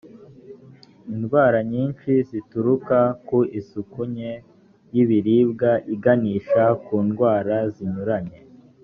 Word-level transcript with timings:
indwara 1.15 1.59
nyinshi 1.71 2.11
zituruka 2.29 2.97
ku 3.27 3.39
isuku 3.59 3.99
nke 4.11 4.31
y 4.93 4.97
ibiribwa 5.03 5.71
iganisha 5.93 6.63
ku 6.83 6.95
ndwara 7.07 7.57
zinyuranye 7.75 8.39